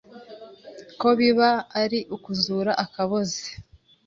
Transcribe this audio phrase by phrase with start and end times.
[0.99, 1.49] ko biba
[1.81, 3.43] ari ukuzura akaboze